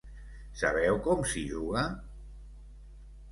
[0.61, 1.83] Sabeu com s'hi juga?